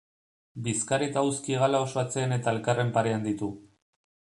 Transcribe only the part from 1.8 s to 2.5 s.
oso atzean